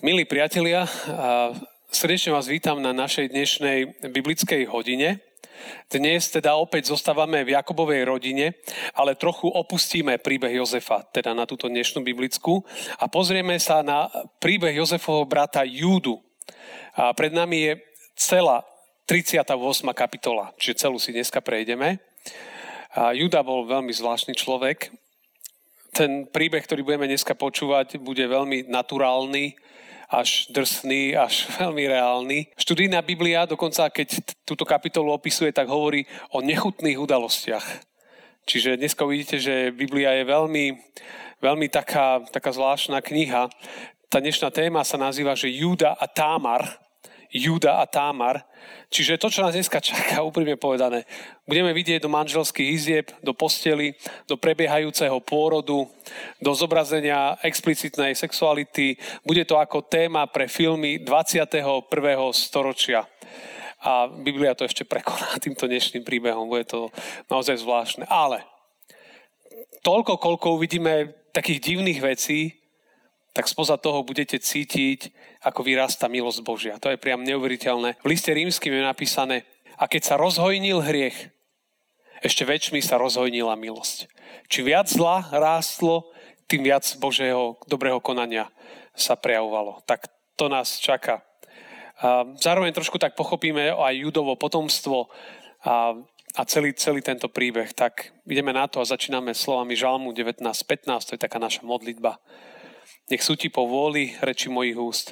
[0.00, 0.88] Tak milí priatelia,
[1.92, 5.20] srdečne vás vítam na našej dnešnej biblickej hodine.
[5.92, 8.56] Dnes teda opäť zostávame v Jakobovej rodine,
[8.96, 12.64] ale trochu opustíme príbeh Jozefa, teda na túto dnešnú biblickú
[12.96, 14.08] a pozrieme sa na
[14.40, 16.16] príbeh Jozefovho brata Júdu.
[16.96, 17.72] A pred nami je
[18.16, 18.64] celá
[19.04, 19.52] 38.
[19.92, 22.00] kapitola, čiže celú si dneska prejdeme.
[22.96, 24.96] A Juda bol veľmi zvláštny človek.
[25.92, 29.68] Ten príbeh, ktorý budeme dneska počúvať, bude veľmi naturálny,
[30.10, 32.38] až drsný, až veľmi reálny.
[32.58, 36.02] Študijná Biblia dokonca, keď túto kapitolu opisuje, tak hovorí
[36.34, 37.86] o nechutných udalostiach.
[38.50, 40.66] Čiže dneska uvidíte, že Biblia je veľmi,
[41.38, 43.46] veľmi taká, taká zvláštna kniha.
[44.10, 46.66] Tá dnešná téma sa nazýva, že Júda a Támar.
[47.30, 48.42] Júda a Támar.
[48.90, 51.06] Čiže to, čo nás dneska čaká, úprimne povedané,
[51.46, 53.94] budeme vidieť do manželských izieb, do postely,
[54.26, 55.86] do prebiehajúceho pôrodu,
[56.42, 58.98] do zobrazenia explicitnej sexuality.
[59.22, 61.86] Bude to ako téma pre filmy 21.
[62.34, 63.06] storočia.
[63.80, 66.50] A Biblia to ešte prekoná týmto dnešným príbehom.
[66.50, 66.92] Bude to
[67.32, 68.04] naozaj zvláštne.
[68.10, 68.44] Ale
[69.80, 72.59] toľko, koľko uvidíme takých divných vecí,
[73.32, 75.14] tak spoza toho budete cítiť,
[75.46, 76.74] ako vyrastá milosť Božia.
[76.82, 78.02] To je priam neuveriteľné.
[78.02, 79.36] V liste rímským je napísané,
[79.80, 81.32] a keď sa rozhojnil hriech,
[82.20, 84.12] ešte väčšmi sa rozhojnila milosť.
[84.52, 86.12] Či viac zla rástlo,
[86.44, 88.52] tým viac Božieho dobrého konania
[88.92, 89.80] sa prejavovalo.
[89.88, 91.24] Tak to nás čaká.
[92.36, 95.08] Zároveň trošku tak pochopíme aj judovo potomstvo
[95.64, 95.96] a,
[96.36, 97.72] a celý, celý tento príbeh.
[97.72, 102.20] Tak ideme na to a začíname slovami Žalmu 19.15, to je taká naša modlitba.
[103.10, 105.06] Nech sú ti po vôli reči mojich úst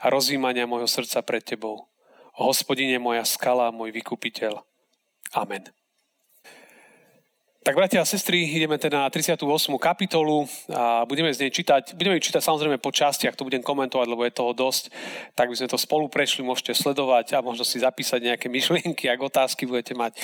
[0.00, 1.84] a rozjímania môjho srdca pred tebou.
[2.32, 4.64] O hospodine moja skala, môj vykupiteľ.
[5.36, 5.68] Amen.
[7.62, 9.38] Tak, bratia a sestry, ideme teda na 38.
[9.78, 11.94] kapitolu a budeme z nej čítať.
[11.94, 14.90] Budeme ju čítať samozrejme po častiach, to budem komentovať, lebo je toho dosť.
[15.38, 19.20] Tak by sme to spolu prešli, môžete sledovať a možno si zapísať nejaké myšlienky, ak
[19.20, 20.18] otázky budete mať.
[20.18, 20.20] E,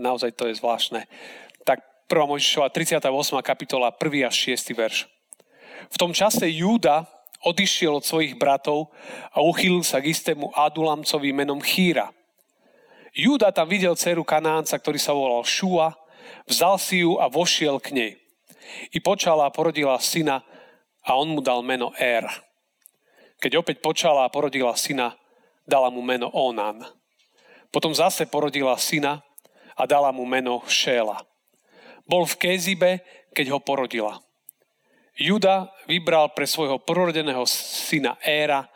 [0.00, 1.04] naozaj to je zvláštne.
[1.68, 2.24] Tak 1.
[2.24, 3.04] Mojžišova 38.
[3.44, 4.30] kapitola, 1.
[4.30, 4.72] až 6.
[4.72, 5.17] verš.
[5.88, 7.08] V tom čase Júda
[7.46, 8.90] odišiel od svojich bratov
[9.30, 12.10] a uchýlil sa k istému Adulamcovi menom Chýra.
[13.14, 15.96] Júda tam videl dceru Kanánca, ktorý sa volal Šua,
[16.46, 18.12] vzal si ju a vošiel k nej.
[18.92, 20.44] I počala a porodila syna
[21.00, 22.28] a on mu dal meno Er.
[23.40, 25.16] Keď opäť počala a porodila syna,
[25.64, 26.84] dala mu meno Onan.
[27.72, 29.24] Potom zase porodila syna
[29.78, 31.22] a dala mu meno Šéla.
[32.08, 32.92] Bol v Kézibe,
[33.32, 34.20] keď ho porodila.
[35.18, 38.70] Juda vybral pre svojho prorodeného syna Éra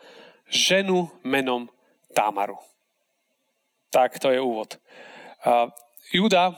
[0.51, 1.71] ženu menom
[2.11, 2.59] Támaru.
[3.87, 4.75] Tak, to je úvod.
[6.11, 6.51] Juda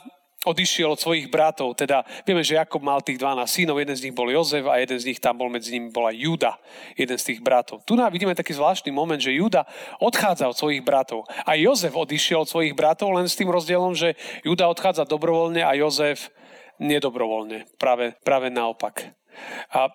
[0.46, 4.16] odišiel od svojich bratov, teda vieme, že Jakob mal tých 12 synov, jeden z nich
[4.16, 6.62] bol Jozef a jeden z nich tam bol medzi nimi bola Juda,
[6.94, 7.82] jeden z tých bratov.
[7.82, 9.66] Tu nám vidíme taký zvláštny moment, že Juda
[9.98, 11.26] odchádza od svojich bratov.
[11.50, 14.14] A Jozef odišiel od svojich bratov len s tým rozdielom, že
[14.46, 16.30] Juda odchádza dobrovoľne a Jozef
[16.78, 17.66] nedobrovoľne.
[17.82, 19.18] Práve, práve naopak.
[19.72, 19.90] A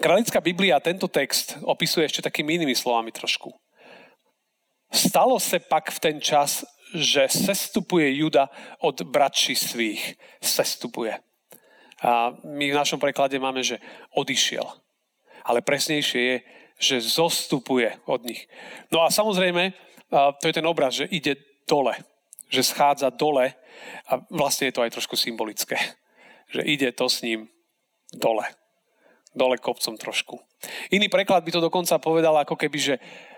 [0.00, 3.52] Králická Biblia tento text opisuje ešte takými inými slovami trošku.
[4.88, 6.64] Stalo sa pak v ten čas,
[6.96, 10.16] že sestupuje Juda od bratší svých.
[10.40, 11.14] Sestupuje.
[12.00, 13.76] A my v našom preklade máme, že
[14.16, 14.64] odišiel.
[15.44, 16.36] Ale presnejšie je,
[16.80, 18.48] že zostupuje od nich.
[18.88, 19.76] No a samozrejme,
[20.40, 21.36] to je ten obraz, že ide
[21.68, 21.92] dole.
[22.48, 23.52] Že schádza dole
[24.08, 25.76] a vlastne je to aj trošku symbolické.
[26.50, 27.52] Že ide to s ním
[28.14, 28.46] dole.
[29.30, 30.42] Dole kopcom trošku.
[30.90, 32.96] Iný preklad by to dokonca povedal ako keby, že,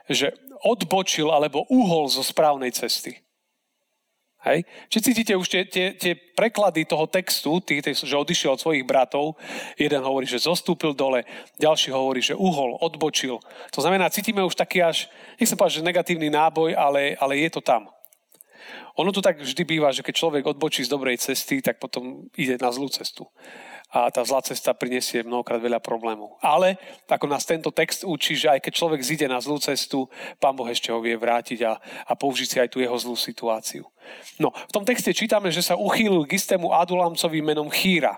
[0.09, 0.33] že
[0.65, 3.21] odbočil alebo uhol zo správnej cesty.
[4.43, 4.67] Hej?
[4.91, 8.83] Či cítite už tie, tie, tie preklady toho textu, tý, tý, že odišiel od svojich
[8.83, 9.39] bratov,
[9.79, 11.23] jeden hovorí, že zostúpil dole,
[11.63, 13.39] ďalší hovorí, že uhol, odbočil.
[13.71, 15.07] To znamená, cítime už taký až,
[15.39, 17.87] nechcem povedať, že negatívny náboj, ale, ale je to tam.
[18.99, 22.59] Ono to tak vždy býva, že keď človek odbočí z dobrej cesty, tak potom ide
[22.59, 23.31] na zlú cestu
[23.93, 26.41] a tá zlá cesta prinesie mnohokrát veľa problémov.
[26.41, 30.09] Ale ako nás tento text učí, že aj keď človek zíde na zlú cestu,
[30.41, 31.77] Pán Boh ešte ho vie vrátiť a,
[32.09, 33.85] a použiť si aj tú jeho zlú situáciu.
[34.41, 38.17] No, v tom texte čítame, že sa uchýlil k istému Adulamcovi menom Chýra.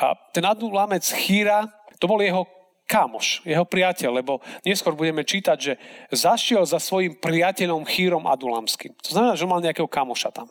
[0.00, 1.68] A ten Adulamec Chýra,
[2.00, 2.48] to bol jeho
[2.88, 5.72] kámoš, jeho priateľ, lebo neskôr budeme čítať, že
[6.08, 8.96] zašiel za svojim priateľom Chýrom Adulamským.
[9.04, 10.48] To znamená, že mal nejakého kamoša tam.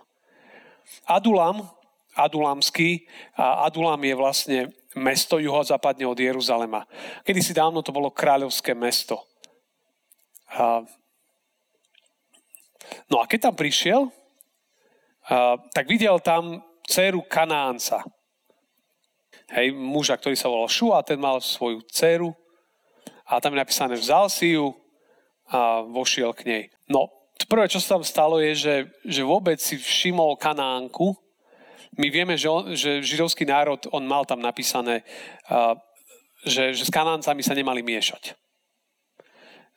[1.09, 1.65] Adulam
[2.15, 3.05] Adulamský.
[3.37, 4.59] A Adulam je vlastne
[4.93, 6.85] mesto juhozápadne od Jeruzalema.
[7.25, 9.21] Kedy si dávno to bolo kráľovské mesto.
[10.53, 10.85] A,
[13.09, 14.01] no a keď tam prišiel,
[15.29, 18.05] a, tak videl tam dceru Kanánca.
[19.53, 22.33] Hej, muža, ktorý sa volal Šua, ten mal svoju dceru.
[23.25, 24.73] A tam je napísané, vzal si ju
[25.49, 26.63] a vošiel k nej.
[26.87, 27.11] No,
[27.45, 31.13] prvé, čo sa tam stalo, je, že, že vôbec si všimol Kanánku.
[31.97, 35.05] My vieme, že, on, že židovský národ, on mal tam napísané,
[36.43, 38.33] že, že s Kanáncami sa nemali miešať.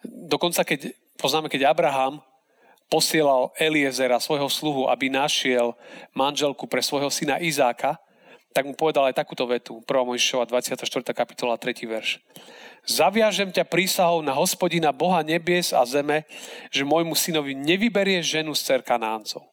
[0.07, 2.25] Dokonca, keď poznáme, keď Abraham
[2.87, 5.75] posielal Eliezera, svojho sluhu, aby našiel
[6.15, 7.99] manželku pre svojho syna Izáka,
[8.55, 9.85] tak mu povedal aj takúto vetu, 1.
[9.85, 10.89] Mojžišova 24.
[11.13, 11.77] kapitola 3.
[11.85, 12.25] verš.
[12.89, 16.25] Zaviažem ťa prísahou na hospodina Boha nebies a zeme,
[16.73, 19.45] že môjmu synovi nevyberie ženu z cer Kanáncov.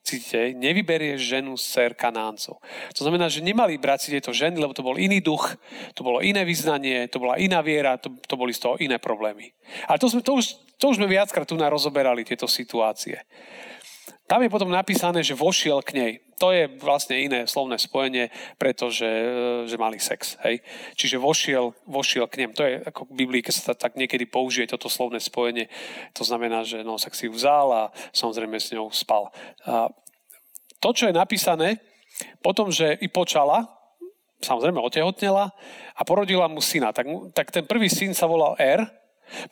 [0.00, 2.56] Cítite, nevyberie ženu z cer Kanáncov.
[2.96, 5.54] To znamená, že nemali brať si tieto ženy, lebo to bol iný duch,
[5.92, 9.52] to bolo iné vyznanie, to bola iná viera, to, to boli z toho iné problémy.
[9.86, 13.20] Ale to, sme, to, už, to už sme viackrát tu rozoberali, tieto situácie.
[14.24, 16.12] Tam je potom napísané, že vošiel k nej.
[16.40, 19.24] To je vlastne iné slovné spojenie, pretože e,
[19.68, 20.40] že mali sex.
[20.40, 20.64] Hej?
[20.96, 22.50] Čiže vošiel, vošiel k nem.
[22.56, 25.68] To je ako v Biblii, keď sa tak niekedy použije toto slovné spojenie.
[26.16, 27.82] To znamená, že no, sa si vzal a
[28.16, 29.28] samozrejme s ňou spal.
[29.68, 29.92] A
[30.80, 31.76] to, čo je napísané,
[32.40, 33.68] potom, že i počala,
[34.40, 35.52] samozrejme otehotnela
[35.92, 36.96] a porodila mu syna.
[36.96, 38.88] Tak, tak ten prvý syn sa volal Er,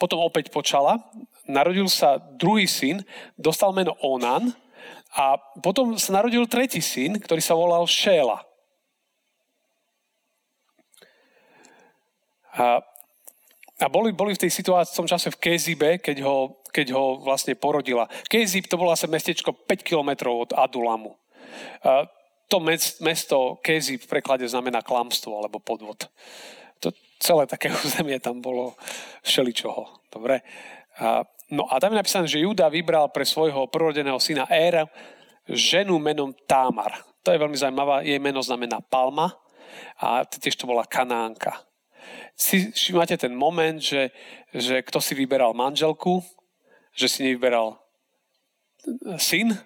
[0.00, 0.98] potom opäť počala,
[1.44, 3.04] narodil sa druhý syn,
[3.36, 4.56] dostal meno Onan,
[5.16, 8.44] a potom sa narodil tretí syn, ktorý sa volal Šéla.
[12.58, 12.82] A,
[13.78, 17.22] a boli, boli v tej situácii v tom čase v Kezibe, keď ho, keď ho
[17.22, 18.10] vlastne porodila.
[18.26, 21.14] Kezib to bolo asi mestečko 5 kilometrov od Adulamu.
[21.86, 22.04] A
[22.50, 22.58] to
[23.00, 26.10] mesto Kezib v preklade znamená klamstvo alebo podvod.
[26.82, 26.90] To
[27.22, 28.74] celé také územie tam bolo
[29.22, 30.10] všeličoho.
[30.10, 30.42] Dobre?
[30.98, 34.84] A No a tam je napísané, že Juda vybral pre svojho prorodeného syna Éra
[35.48, 36.92] ženu menom Támar.
[37.24, 39.32] To je veľmi zaujímavá, jej meno znamená Palma
[39.96, 41.64] a tiež to bola Kanánka.
[42.36, 44.12] Si máte ten moment, že,
[44.52, 46.20] že kto si vyberal manželku,
[46.92, 47.80] že si nevyberal
[49.16, 49.56] syn,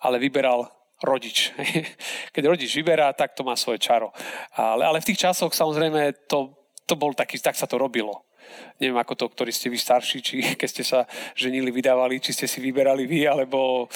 [0.00, 0.68] ale vyberal
[1.04, 1.52] rodič.
[2.34, 4.08] Keď rodič vyberá, tak to má svoje čaro.
[4.56, 6.56] Ale, ale v tých časoch samozrejme to,
[6.88, 8.24] to bol taký, tak sa to robilo
[8.78, 11.06] neviem ako to, ktorí ste vy starší, či keď ste sa
[11.38, 13.88] ženili, vydávali, či ste si vyberali vy, alebo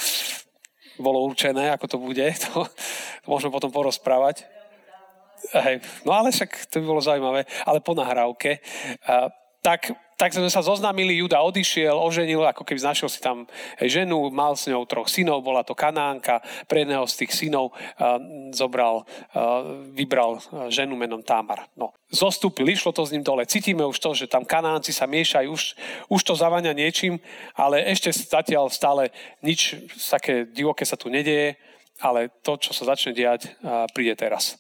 [0.99, 2.27] bolo určené, ako to bude.
[2.51, 2.67] To,
[3.23, 4.45] to môžeme potom porozprávať.
[5.55, 7.47] Hej, no ale však to by bolo zaujímavé.
[7.63, 8.59] Ale po nahrávke.
[9.07, 9.31] A,
[9.63, 13.47] tak tak sme sa zoznámili, Juda odišiel, oženil, ako keby znašiel si tam
[13.79, 18.19] ženu, mal s ňou troch synov, bola to Kanánka, pre jedného z tých synov uh,
[18.51, 20.43] zobral, uh, vybral
[20.75, 21.71] ženu menom Támar.
[21.79, 23.47] No, zostúpil, išlo to s ním dole.
[23.47, 25.79] Cítime už to, že tam Kanánci sa miešajú, už,
[26.11, 27.23] už to zavania niečím,
[27.55, 31.55] ale ešte zatiaľ stále nič také divoké sa tu nedieje,
[32.03, 34.59] ale to, čo sa začne diať, uh, príde teraz.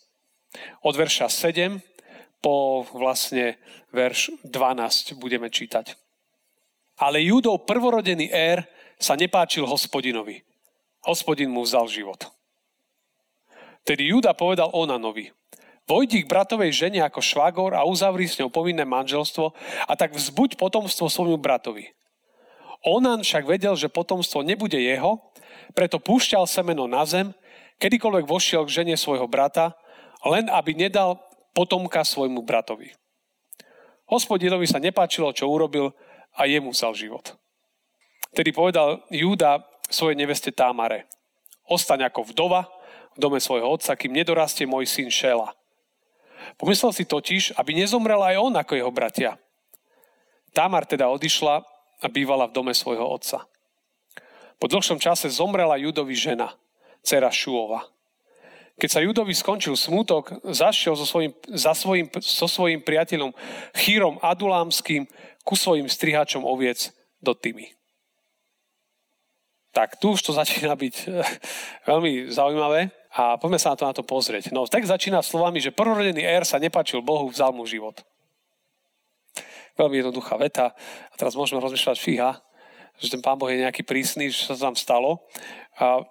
[0.86, 1.87] Od verša 7
[2.38, 3.58] po vlastne
[3.90, 5.94] verš 12 budeme čítať.
[6.98, 8.66] Ale Judov prvorodený ér
[8.98, 10.42] sa nepáčil hospodinovi.
[11.06, 12.26] Hospodin mu vzal život.
[13.86, 15.32] Tedy Juda povedal Onanovi,
[15.88, 19.54] vojdi k bratovej žene ako švagor a uzavri s ňou povinné manželstvo
[19.88, 21.88] a tak vzbuď potomstvo svojmu bratovi.
[22.84, 25.18] Onan však vedel, že potomstvo nebude jeho,
[25.72, 27.32] preto púšťal semeno na zem,
[27.80, 29.72] kedykoľvek vošiel k žene svojho brata,
[30.26, 31.22] len aby nedal
[31.58, 32.94] potomka svojmu bratovi.
[34.06, 35.90] Hospodinovi sa nepáčilo, čo urobil
[36.38, 37.34] a jemu vzal život.
[38.30, 41.10] Tedy povedal Júda svojej neveste Támare,
[41.66, 42.70] ostaň ako vdova
[43.10, 45.50] v dome svojho otca, kým nedorastie môj syn Šela.
[46.54, 49.34] Pomyslel si totiž, aby nezomrel aj on ako jeho bratia.
[50.54, 51.66] Támar teda odišla
[51.98, 53.50] a bývala v dome svojho otca.
[54.62, 56.54] Po dlhšom čase zomrela Judovi žena,
[57.02, 57.97] dcera Šuova.
[58.78, 63.34] Keď sa Judovi skončil smútok, zašiel so svojím, za svojím, so svojím priateľom
[63.74, 65.10] Chýrom Adulámským
[65.42, 67.74] ku svojim strihačom oviec do Tymy.
[69.74, 71.26] Tak tu už to začína byť eh,
[71.90, 74.54] veľmi zaujímavé a poďme sa na to, na to pozrieť.
[74.54, 77.98] No, tak začína slovami, že prvorodený Er sa nepačil Bohu, vzal mu život.
[79.74, 80.74] Veľmi jednoduchá veta.
[81.10, 82.38] A teraz môžeme rozmýšľať, fíha,
[82.98, 85.22] že ten pán Boh je nejaký prísny, že sa tam stalo.
[85.78, 86.02] A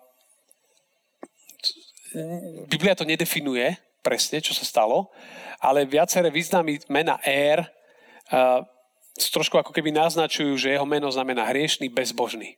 [2.67, 5.12] Biblia to nedefinuje presne, čo sa stalo,
[5.59, 7.65] ale viaceré významy mena Ér
[8.31, 8.63] uh,
[9.17, 12.55] trošku ako keby naznačujú, že jeho meno znamená hriešný, bezbožný.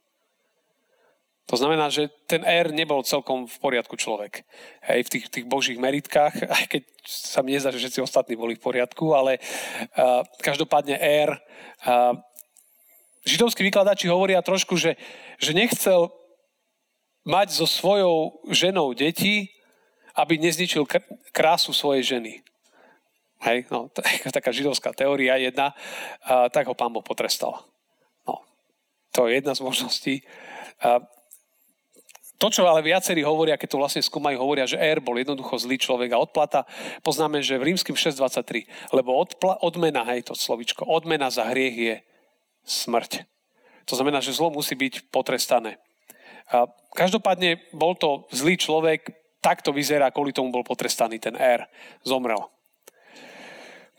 [1.49, 4.45] To znamená, že ten Ér nebol celkom v poriadku človek.
[4.85, 8.53] Hej, v tých, tých božích meritkách, aj keď sa mi nezdá, že všetci ostatní boli
[8.53, 11.33] v poriadku, ale uh, každopádne Ér,
[11.87, 12.13] uh,
[13.25, 14.93] židovskí vykladači hovoria trošku, že,
[15.41, 16.13] že nechcel
[17.29, 19.53] mať so svojou ženou deti,
[20.17, 20.89] aby nezničil
[21.29, 22.41] krásu svojej ženy.
[23.45, 23.93] hej, no,
[24.35, 25.77] taká židovská teória jedna,
[26.25, 27.61] a, tak ho pán Boh potrestal.
[28.25, 28.41] No,
[29.13, 30.15] to je jedna z možností.
[30.81, 31.05] A,
[32.39, 35.75] to, čo ale viacerí hovoria, keď to vlastne skúmajú, hovoria, že Er bol jednoducho zlý
[35.75, 36.63] človek a odplata.
[37.03, 41.95] Poznáme, že v rímskym 6.23, lebo odpla, odmena, hej, to slovičko, odmena za hriech je
[42.63, 43.27] smrť.
[43.91, 45.83] To znamená, že zlo musí byť potrestané.
[46.93, 51.69] Každopádne bol to zlý človek, takto vyzerá, kvôli tomu bol potrestaný ten Er.
[52.03, 52.41] Zomrel.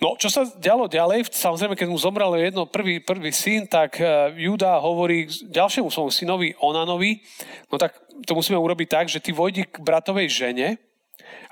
[0.00, 4.32] No, čo sa dialo ďalej, samozrejme, keď mu zomrel jedno prvý, prvý syn, tak uh,
[4.32, 7.20] Júda hovorí ďalšiemu svojmu synovi Onanovi,
[7.68, 10.80] no tak to musíme urobiť tak, že ty vojdi k bratovej žene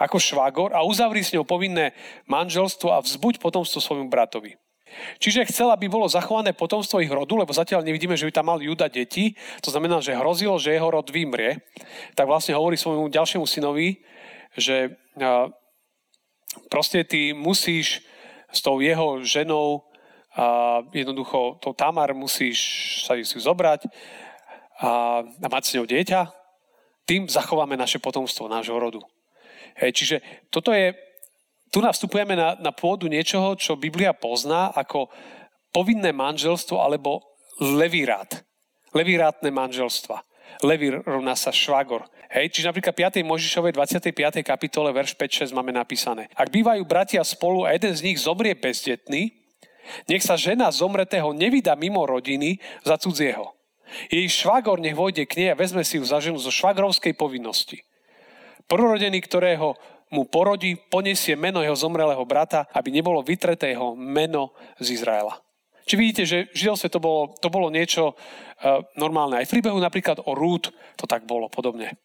[0.00, 1.93] ako švagor a uzavri s ňou povinné
[2.25, 4.57] manželstvo a vzbuď potomstvo svojmu bratovi.
[5.18, 8.59] Čiže chcel, aby bolo zachované potomstvo ich rodu, lebo zatiaľ nevidíme, že by tam mal
[8.62, 11.61] Juda deti, to znamená, že hrozilo, že jeho rod vymrie,
[12.18, 14.02] tak vlastne hovorí svojmu ďalšiemu synovi,
[14.57, 14.97] že
[16.73, 18.02] proste ty musíš
[18.49, 19.88] s tou jeho ženou
[20.38, 22.59] a jednoducho tou Tamar musíš
[23.02, 23.90] sa si zobrať
[24.78, 26.21] a, a mať s ňou dieťa.
[27.09, 29.02] Tým zachováme naše potomstvo, nášho rodu.
[29.83, 30.16] Hej, čiže
[30.52, 30.95] toto je,
[31.68, 35.12] tu nastupujeme na, na pôdu niečoho, čo Biblia pozná ako
[35.72, 37.22] povinné manželstvo alebo
[37.60, 38.28] levirát.
[38.96, 40.25] Levirátne manželstva.
[40.64, 42.08] Levir rovná sa švagor.
[42.28, 43.25] Hej, čiže napríklad 5.
[43.25, 44.44] Možišovej 25.
[44.44, 46.28] kapitole, verš 5-6 máme napísané.
[46.37, 49.32] Ak bývajú bratia spolu a jeden z nich zomrie bezdetný,
[50.04, 53.56] nech sa žena zomretého nevydá mimo rodiny za cudzieho.
[54.12, 57.80] Jej švagor nech vojde k nej a vezme si ju za ženu zo švagrovskej povinnosti.
[58.68, 59.80] Prorodený, ktorého
[60.12, 65.40] mu porodí, poniesie meno jeho zomrelého brata, aby nebolo vytreté jeho meno z Izraela.
[65.88, 69.40] Či vidíte, že v židovstve to bolo, to bolo niečo uh, normálne.
[69.40, 70.68] Aj v príbehu napríklad o Rút
[71.00, 71.96] to tak bolo podobne.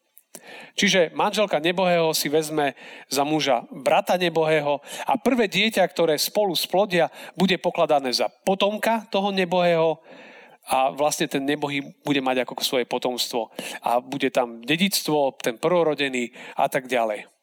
[0.74, 2.74] Čiže manželka nebohého si vezme
[3.08, 7.08] za muža brata nebohého a prvé dieťa, ktoré spolu splodia,
[7.38, 10.00] bude pokladané za potomka toho nebohého
[10.64, 13.52] a vlastne ten nebohý bude mať ako svoje potomstvo.
[13.84, 17.33] A bude tam dedictvo, ten prorodený a tak ďalej.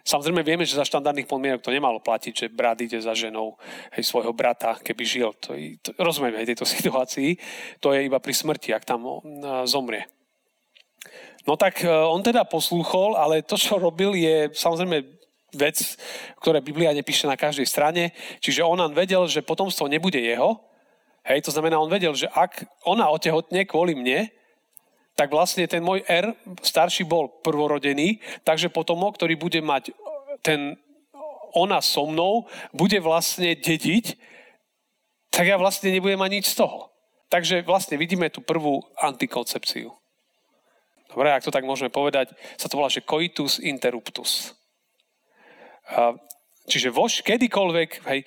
[0.00, 3.60] Samozrejme vieme, že za štandardných podmienok to nemalo platiť, že brat ide za ženou
[3.92, 5.30] hej, svojho brata, keby žil.
[5.44, 5.52] To,
[5.84, 7.36] to, rozumieme aj tejto situácii.
[7.84, 9.04] To je iba pri smrti, ak tam
[9.68, 10.08] zomrie.
[11.44, 15.00] No tak e, on teda poslúchol, ale to, čo robil, je samozrejme
[15.56, 15.80] vec,
[16.44, 18.12] ktoré Biblia nepíše na každej strane.
[18.40, 20.60] Čiže Onan vedel, že potomstvo nebude jeho.
[21.24, 24.32] Hej, to znamená, on vedel, že ak ona otehotne kvôli mne,
[25.18, 26.30] tak vlastne ten môj R,
[26.62, 29.90] starší bol prvorodený, takže potomok, ktorý bude mať
[30.46, 30.78] ten
[31.58, 34.14] ona so mnou, bude vlastne dediť,
[35.34, 36.94] tak ja vlastne nebudem mať nič z toho.
[37.26, 39.90] Takže vlastne vidíme tú prvú antikoncepciu.
[41.10, 44.54] Dobre, ak to tak môžeme povedať, sa to volá, že coitus interruptus.
[46.68, 48.20] Čiže voš, kedykoľvek, hej,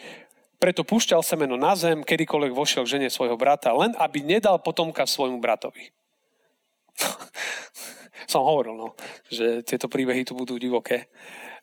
[0.60, 5.08] preto púšťal semeno na zem, kedykoľvek vošiel k žene svojho brata, len aby nedal potomka
[5.08, 5.94] svojmu bratovi.
[8.32, 8.96] Som hovoril, no,
[9.28, 11.12] že tieto príbehy tu budú divoké.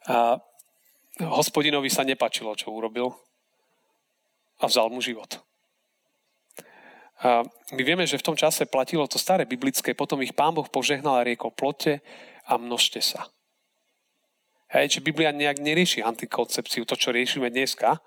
[0.08, 0.36] A
[1.22, 3.10] hospodinovi sa nepačilo, čo urobil
[4.58, 5.40] a vzal mu život.
[7.18, 7.42] A
[7.74, 11.18] my vieme, že v tom čase platilo to staré biblické, potom ich pán Boh požehnal
[11.18, 11.98] a riekol plote
[12.46, 13.26] a množte sa.
[14.70, 17.98] Hej, či Biblia nejak nerieši antikoncepciu, to, čo riešime dneska.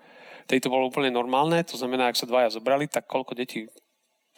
[0.45, 3.67] Tedy to bolo úplne normálne, to znamená, ak sa dvaja zobrali, tak koľko detí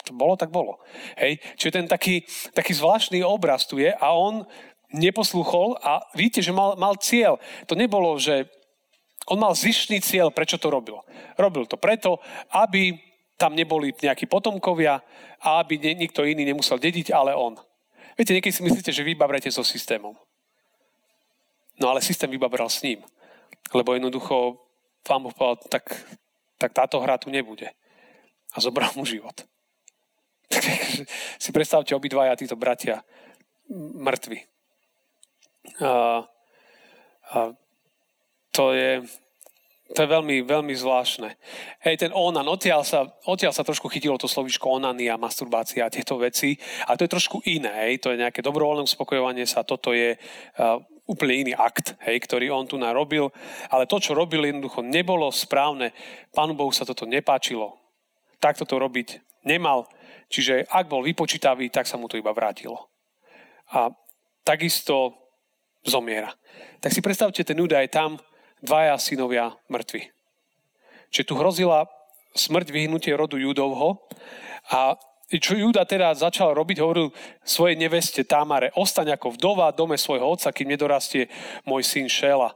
[0.04, 0.78] to bolo, tak bolo.
[1.16, 4.44] Hej, čiže ten taký, taký zvláštny obraz tu je a on
[4.94, 7.40] neposluchol a vidíte, že mal, mal cieľ.
[7.66, 8.46] To nebolo, že
[9.26, 11.00] on mal zištný cieľ, prečo to robil.
[11.40, 12.20] Robil to preto,
[12.52, 12.94] aby
[13.34, 15.02] tam neboli nejakí potomkovia
[15.42, 17.58] a aby nikto iný nemusel dediť, ale on.
[18.14, 20.14] Viete, niekedy si myslíte, že vybabrate so systémom.
[21.80, 23.02] No ale systém vybabral s ním.
[23.74, 24.62] Lebo jednoducho
[25.08, 25.84] vám povedal, tak,
[26.58, 27.66] tak táto hra tu nebude.
[28.54, 29.34] A zobral mu život.
[31.42, 33.02] Si predstavte obidvaja títo bratia
[33.74, 34.38] mŕtvi.
[35.80, 36.22] A,
[37.32, 37.38] a
[38.52, 39.02] to je,
[39.94, 41.34] to je veľmi, veľmi zvláštne.
[41.82, 46.20] Hej, ten onan, odtiaľ sa, odtiaľ sa trošku chytilo to slovičko onania, masturbácia a tieto
[46.20, 46.54] veci.
[46.86, 47.88] A to je trošku iné.
[47.88, 49.66] Hej, to je nejaké dobrovoľné uspokojovanie sa.
[49.66, 53.28] Toto je uh, úplne iný akt, hej, ktorý on tu narobil.
[53.68, 55.92] Ale to, čo robil, jednoducho nebolo správne.
[56.32, 57.76] Pánu Bohu sa toto nepáčilo.
[58.38, 59.88] Takto to robiť nemal.
[60.28, 62.90] Čiže ak bol vypočítavý, tak sa mu to iba vrátilo.
[63.72, 63.92] A
[64.44, 65.14] takisto
[65.84, 66.32] zomiera.
[66.80, 68.16] Tak si predstavte, ten údaj tam,
[68.64, 70.08] dvaja synovia mŕtvi.
[71.12, 71.86] Čiže tu hrozila
[72.34, 74.02] smrť vyhnutie rodu Judovho
[74.72, 74.96] a
[75.32, 77.08] čo Juda teda začal robiť, hovoril
[77.42, 81.32] svojej neveste Támare, ostaň ako vdova dome svojho otca, kým nedorastie
[81.64, 82.52] môj syn Šela.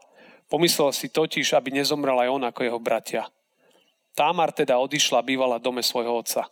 [0.52, 3.24] Pomyslel si totiž, aby nezomrel aj on ako jeho bratia.
[4.12, 6.48] Támar teda odišla, bývala dome svojho otca.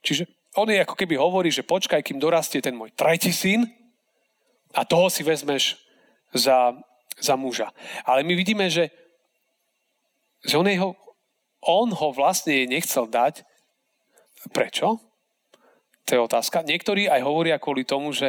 [0.00, 3.64] Čiže on je ako keby hovorí, že počkaj, kým dorastie ten môj tretí syn
[4.76, 5.80] a toho si vezmeš
[6.32, 6.76] za,
[7.16, 7.72] za muža.
[8.04, 8.92] Ale my vidíme, že,
[10.44, 10.92] že on, jeho,
[11.64, 13.44] on ho vlastne nechcel dať.
[14.52, 15.00] Prečo?
[16.02, 16.66] To je otázka.
[16.66, 18.28] Niektorí aj hovoria kvôli tomu, že,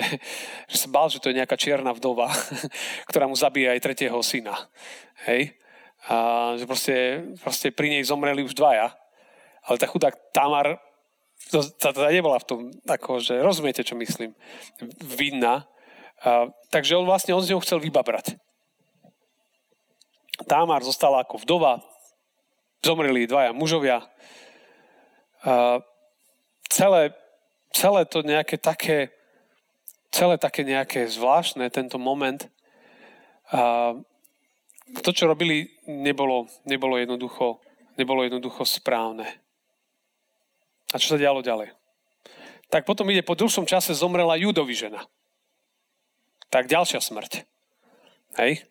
[0.72, 2.30] že sa bál, že to je nejaká čierna vdova,
[3.10, 4.56] ktorá mu zabije aj tretieho syna.
[5.27, 5.58] Hej?
[6.08, 6.15] A
[6.56, 6.96] že proste,
[7.39, 8.96] proste pri nej zomreli už dvaja.
[9.63, 10.80] Ale tá chudák Tamar
[11.51, 14.31] to, to, to nebola v tom, ako, že rozumiete, čo myslím,
[15.03, 15.67] vinná.
[16.23, 18.38] A, takže on vlastne on z ňou chcel vybabrať.
[20.47, 21.83] Tamar zostala ako vdova,
[22.83, 24.07] zomreli dvaja mužovia.
[25.43, 25.81] A,
[26.71, 27.13] celé
[27.73, 29.09] celé to nejaké také,
[30.13, 32.45] celé také nejaké zvláštne, tento moment.
[33.50, 33.97] A
[35.01, 37.57] to, čo robili, nebolo, nebolo, jednoducho,
[37.97, 39.25] nebolo jednoducho správne.
[40.93, 41.73] A čo sa dialo ďalej?
[42.69, 45.01] Tak potom ide, po dlhšom čase zomrela Judovi žena.
[46.53, 47.45] Tak ďalšia smrť.
[48.38, 48.65] Hej?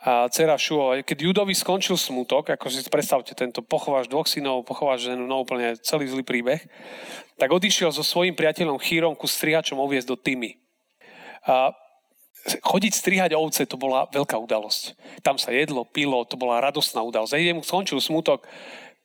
[0.00, 0.96] a dcera Šuo.
[1.04, 5.76] Keď Judovi skončil smutok, ako si predstavte tento, pochováš dvoch synov, pochováš ženu, no úplne
[5.84, 6.64] celý zlý príbeh,
[7.36, 10.56] tak odišiel so svojím priateľom Chýrom ku strihačom oviezť do Tymy.
[11.44, 11.76] A
[12.64, 14.96] chodiť strihať ovce, to bola veľká udalosť.
[15.20, 17.36] Tam sa jedlo, pilo, to bola radostná udalosť.
[17.36, 18.48] A mu skončil smutok,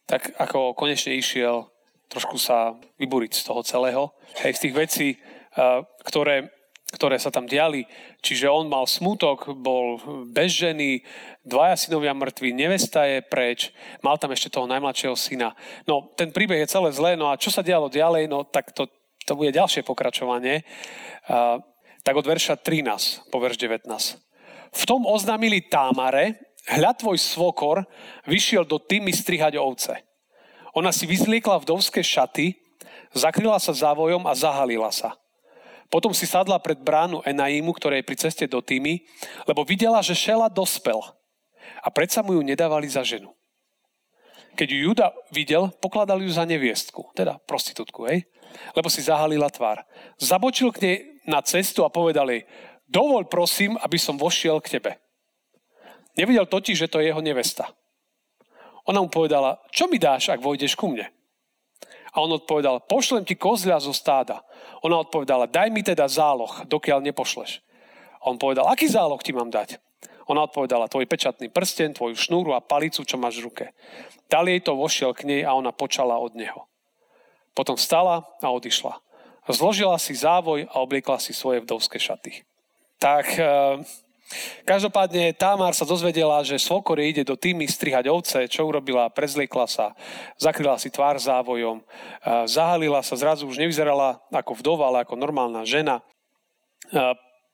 [0.08, 1.68] tak ako konečne išiel
[2.10, 4.04] trošku sa vyburiť z toho celého.
[4.42, 5.08] Hej, z tých vecí,
[6.06, 6.56] ktoré
[6.96, 7.84] ktoré sa tam diali.
[8.24, 11.04] Čiže on mal smutok, bol bez ženy,
[11.44, 15.58] dvaja synovia mŕtvi, nevesta je preč, mal tam ešte toho najmladšieho syna.
[15.90, 18.88] No, ten príbeh je celé zlé, no a čo sa dialo ďalej, no tak to,
[19.28, 20.64] to bude ďalšie pokračovanie.
[22.06, 23.90] Tak od verša 13 po verš 19.
[24.76, 27.84] V tom oznámili Támare, hľa tvoj svokor
[28.30, 30.06] vyšiel do Tymy strihať ovce.
[30.76, 32.60] Ona si vyzliekla vdovské šaty,
[33.16, 35.16] zakryla sa závojom a zahalila sa.
[35.88, 39.08] Potom si sadla pred bránu Enaimu, ktoré je pri ceste do Týmy,
[39.48, 41.00] lebo videla, že Šela dospel
[41.80, 43.32] a predsa mu ju nedávali za ženu.
[44.56, 48.24] Keď ju Juda videl, pokladal ju za neviestku, teda prostitútku, hej?
[48.72, 49.84] lebo si zahalila tvár.
[50.16, 50.96] Zabočil k nej
[51.28, 52.48] na cestu a povedal jej,
[52.88, 54.92] dovol prosím, aby som vošiel k tebe.
[56.16, 57.68] Nevidel totiž, že to je jeho nevesta.
[58.86, 61.10] Ona mu povedala, čo mi dáš, ak vojdeš ku mne?
[62.16, 64.46] A on odpovedal, pošlem ti kozľa zo stáda.
[64.86, 67.60] Ona odpovedala, daj mi teda záloh, dokiaľ nepošleš.
[68.24, 69.82] A on povedal, aký záloh ti mám dať?
[70.26, 73.66] Ona odpovedala, tvoj pečatný prsten, tvoju šnúru a palicu, čo máš v ruke.
[74.26, 76.66] Dal jej to, vošiel k nej a ona počala od neho.
[77.54, 78.98] Potom vstala a odišla.
[79.46, 82.42] Zložila si závoj a obliekla si svoje vdovské šaty.
[82.98, 83.46] Tak eh,
[84.66, 89.94] Každopádne Tamar sa dozvedela, že svokor ide do týmy strihať ovce, čo urobila, prezliekla sa,
[90.42, 91.86] zakryla si tvár závojom,
[92.50, 96.02] zahalila sa, zrazu už nevyzerala ako vdova, ale ako normálna žena.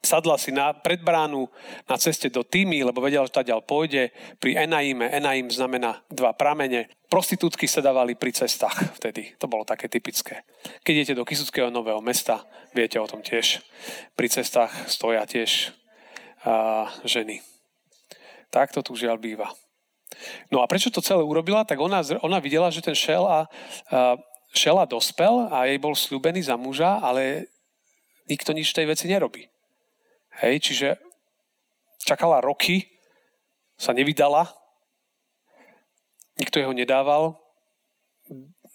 [0.01, 1.45] Sadla si na predbránu
[1.85, 4.09] na ceste do Týmy, lebo vedela, že ďal pôjde.
[4.41, 6.89] Pri Enaime, Enaim znamená dva pramene.
[7.05, 9.37] Prostitútky sa dávali pri cestách vtedy.
[9.37, 10.41] To bolo také typické.
[10.81, 12.41] Keď idete do Kisuckého nového mesta,
[12.73, 13.61] viete o tom tiež.
[14.17, 15.69] Pri cestách stoja tiež
[16.45, 17.39] a, ženy.
[18.51, 19.47] Tak to tu žiaľ býva.
[20.51, 21.63] No a prečo to celé urobila?
[21.63, 23.47] Tak ona, ona videla, že ten Šela,
[24.51, 27.47] Šela dospel a jej bol slúbený za muža, ale
[28.27, 29.47] nikto nič tej veci nerobí.
[30.43, 30.99] Hej, čiže
[32.03, 32.91] čakala roky,
[33.79, 34.51] sa nevydala,
[36.37, 37.39] nikto jeho nedával,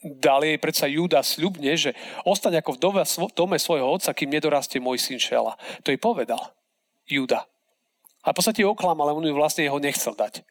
[0.03, 1.93] dal jej predsa Júda sľubne, že
[2.25, 2.81] ostane ako v
[3.37, 5.55] dome svojho otca, kým nedorastie môj syn Šela.
[5.85, 6.41] To jej povedal
[7.07, 7.45] Júda.
[8.27, 10.43] A v podstate ju oklamal, ale on ju vlastne jeho nechcel dať.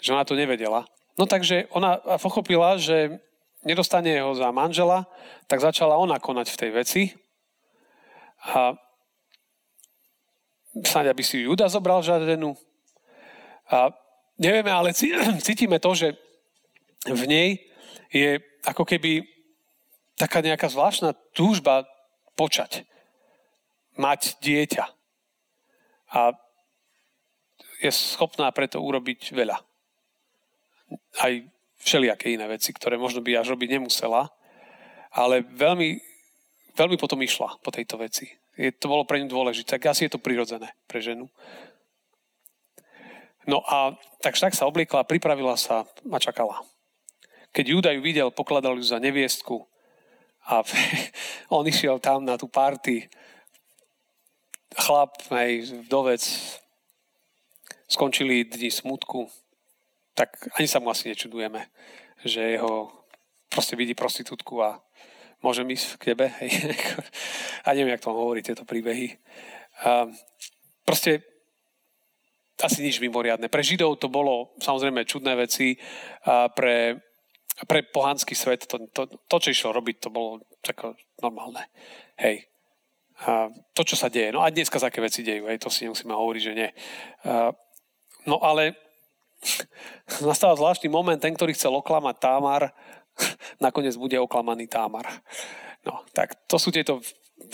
[0.00, 0.88] Že ona to nevedela.
[1.20, 3.20] No takže ona pochopila, že
[3.68, 5.04] nedostane ho za manžela,
[5.44, 7.02] tak začala ona konať v tej veci.
[8.48, 8.80] A
[10.84, 12.56] snáď, aby si Juda zobral žadenu.
[13.68, 13.92] A
[14.40, 14.96] nevieme, ale
[15.46, 16.16] cítime to, že
[17.04, 17.48] v nej
[18.08, 19.24] je ako keby
[20.16, 21.84] taká nejaká zvláštna túžba
[22.36, 22.88] počať.
[23.96, 24.84] Mať dieťa.
[26.12, 26.36] A
[27.82, 29.56] je schopná preto urobiť veľa.
[31.20, 31.32] Aj
[31.80, 34.32] všelijaké iné veci, ktoré možno by až robiť nemusela,
[35.12, 36.00] ale veľmi,
[36.76, 38.26] veľmi potom išla po tejto veci.
[38.56, 39.76] Je, to bolo pre ňu dôležité.
[39.76, 41.28] Tak asi je to prirodzené pre ženu.
[43.46, 46.66] No a tak tak sa obliekla, pripravila sa a čakala.
[47.54, 49.62] Keď Júda ju videl, pokladal ju za neviestku
[50.50, 50.66] a
[51.56, 53.06] on išiel tam na tú party.
[54.76, 56.22] Chlap, aj vdovec,
[57.86, 59.30] skončili dni smutku,
[60.14, 61.70] tak ani sa mu asi nečudujeme,
[62.24, 62.90] že jeho
[63.52, 64.80] proste vidí prostitútku a
[65.44, 66.26] môžem ísť k tebe.
[67.66, 69.18] A neviem, jak to hovorí, tieto príbehy.
[69.84, 70.06] A
[70.86, 71.22] proste
[72.62, 73.52] asi nič mimoriadne.
[73.52, 75.76] Pre Židov to bolo samozrejme čudné veci,
[76.24, 77.04] a pre,
[77.68, 81.68] pre pohanský svet to, to, to, čo išlo robiť, to bolo tako normálne.
[82.16, 82.48] Hej.
[83.28, 84.32] A to, čo sa deje.
[84.32, 86.68] No a dneska také veci dejú, hej, to si nemusíme hovoriť, že nie.
[87.28, 87.52] A,
[88.26, 88.76] no ale
[90.22, 92.62] nastáva zvláštny moment, ten, ktorý chcel oklamať Támar,
[93.64, 95.06] nakoniec bude oklamaný Támar.
[95.86, 96.98] No, tak to sú tieto,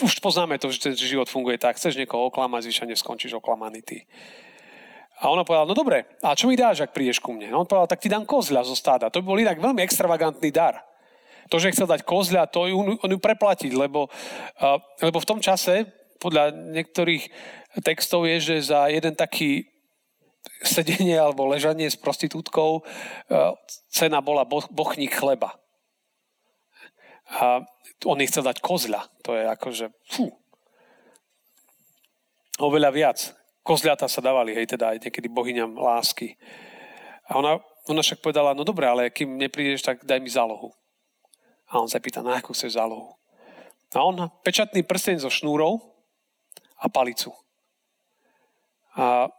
[0.01, 3.97] už poznáme to, že ten život funguje tak, chceš niekoho oklamať, zvyčajne skončíš oklamaný ty.
[5.21, 7.53] A ona povedala, no dobre, a čo mi dáš, ak prídeš ku mne?
[7.53, 9.13] No on povedal, tak ti dám kozľa zo stáda.
[9.13, 10.81] To by bol inak veľmi extravagantný dar.
[11.53, 15.39] To, že chcel dať kozľa, to ju, on ju preplatiť, lebo, uh, lebo v tom
[15.39, 15.85] čase,
[16.17, 17.29] podľa niektorých
[17.83, 19.72] textov je, že za jeden taký
[20.63, 23.53] sedenie alebo ležanie s prostitútkou uh,
[23.91, 25.55] cena bola bo, bochník chleba.
[27.39, 27.63] A
[28.03, 29.01] on jej chcel dať kozľa.
[29.23, 30.31] To je akože, fú,
[32.59, 33.19] oveľa viac.
[33.63, 36.35] Kozľata sa dávali, hej, teda aj niekedy bohyňam lásky.
[37.31, 40.75] A ona, ona však povedala, no dobre, ale kým neprídeš, tak daj mi zálohu.
[41.71, 43.15] A on sa pýta, na akú chceš zálohu?
[43.95, 45.79] A on pečatný prsteň so šnúrou
[46.75, 47.31] a palicu.
[48.99, 49.31] A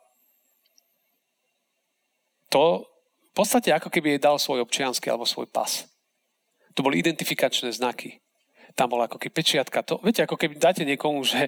[2.54, 5.90] to v podstate ako keby jej dal svoj občiansky alebo svoj pas.
[6.78, 8.22] To boli identifikačné znaky
[8.74, 9.86] tam bola ako keby pečiatka.
[9.86, 11.46] To, viete, ako keby dáte niekomu, že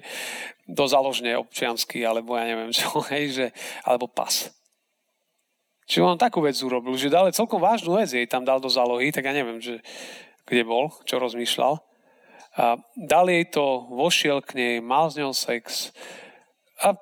[0.63, 3.45] do založne občiansky, alebo ja neviem čo, hej, že,
[3.83, 4.51] alebo pas.
[5.87, 9.11] Čiže on takú vec urobil, že dal celkom vážnu vec, jej tam dal do zálohy,
[9.11, 9.79] tak ja neviem, že,
[10.43, 11.79] kde bol, čo rozmýšľal.
[12.57, 15.91] A dal jej to, vošiel k nej, mal s ňou sex
[16.83, 16.95] a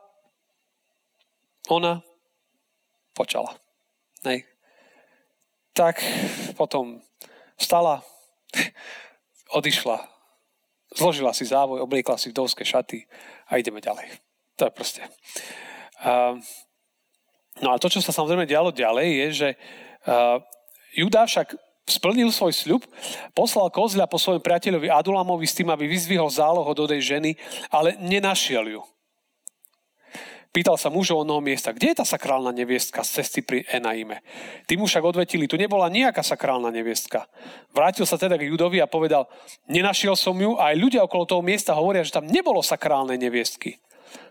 [1.69, 2.05] ona
[3.17, 3.57] počala.
[4.25, 4.43] Nej.
[5.75, 6.01] Tak
[6.57, 6.99] potom
[7.57, 8.01] stala,
[9.53, 10.15] odišla
[10.95, 13.03] Zložila si závoj, obliekla si vdovské šaty
[13.51, 14.07] a ideme ďalej.
[14.55, 15.03] To je proste.
[15.99, 16.39] Uh,
[17.59, 19.49] no a to, čo sa samozrejme dialo ďalej, je, že
[20.07, 20.39] uh,
[20.95, 22.81] Judá však splnil svoj sľub,
[23.35, 27.35] poslal kozľa po svojom priateľovi Adulamovi s tým, aby vyzvihol záloho do tej ženy,
[27.67, 28.81] ale nenašiel ju.
[30.55, 34.23] Pýtal sa mužov onoho miesta, kde je tá sakrálna neviestka z cesty pri Enaime.
[34.63, 37.27] Tí však odvetili, tu nebola nejaká sakrálna neviestka.
[37.75, 39.27] Vrátil sa teda k Judovi a povedal,
[39.67, 43.83] nenašiel som ju a aj ľudia okolo toho miesta hovoria, že tam nebolo sakrálnej neviestky.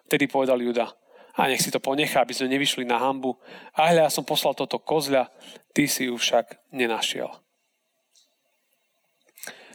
[0.09, 0.97] Vtedy povedal Juda,
[1.37, 3.37] a nech si to ponechá, aby sme nevyšli na hambu.
[3.77, 5.29] A hľa, ja som poslal toto kozľa,
[5.77, 7.29] ty si ju však nenašiel.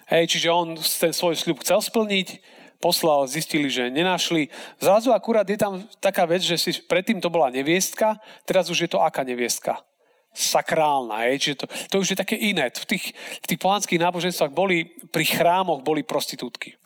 [0.09, 2.41] Hej, čiže on ten svoj sľub chcel splniť,
[2.79, 4.47] poslal, zistili, že nenašli.
[4.79, 8.89] Zrazu akurát je tam taká vec, že si predtým to bola neviestka, teraz už je
[8.89, 9.83] to aká neviestka?
[10.31, 11.27] Sakrálna.
[11.29, 11.39] Je?
[11.39, 12.71] Čiže to, to už je také iné.
[12.71, 13.11] V tých,
[13.43, 16.79] v tých pohanských náboženstvách boli, pri chrámoch boli prostitútky.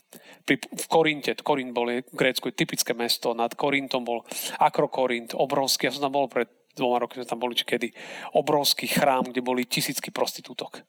[0.44, 4.28] Pri, v Korinte, Korint bol v Grécku, typické mesto, nad Korintom bol
[4.60, 7.88] Akrokorint, obrovský, ja som tam bol pred dvoma rokmi, sme tam boli či kedy,
[8.36, 10.84] obrovský chrám, kde boli tisícky prostitútok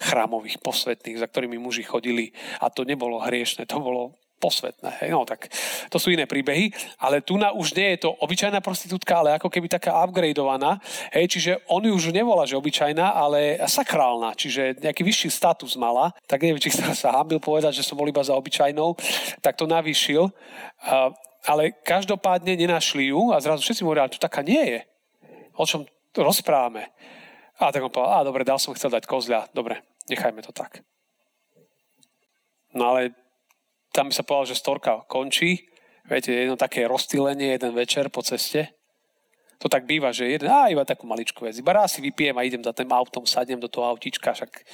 [0.00, 5.04] chrámových, posvetných, za ktorými muži chodili a to nebolo hriešne, to bolo posvetné.
[5.04, 5.12] Hej?
[5.12, 5.52] No tak
[5.92, 9.52] to sú iné príbehy, ale tu na už nie je to obyčajná prostitútka, ale ako
[9.52, 10.80] keby taká upgradeovaná.
[11.12, 11.36] Hej?
[11.36, 16.16] Čiže on ju už nevolá, že obyčajná, ale sakrálna, čiže nejaký vyšší status mala.
[16.24, 18.96] Tak neviem, či sa, sa hambil povedať, že som bol iba za obyčajnou,
[19.44, 20.32] tak to navýšil.
[21.44, 24.80] Ale každopádne nenašli ju a zrazu všetci hovorili, to taká nie je.
[25.56, 25.84] O čom
[26.16, 26.88] rozprávame?
[27.60, 30.80] A tak on povedal, a dobre, dal som chcel dať kozľa, dobre, nechajme to tak.
[32.72, 33.12] No ale
[33.90, 35.66] tam by sa povedal, že storka končí.
[36.06, 38.74] Viete, jedno také rozstýlenie jeden večer po ceste.
[39.60, 41.58] To tak býva, že jeden, a iba takú maličkú vec.
[41.60, 44.64] Iba raz si vypijem a idem za tým autom, sadnem do toho autička, však